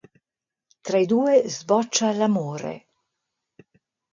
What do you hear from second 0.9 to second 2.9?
i due sboccia l'amore.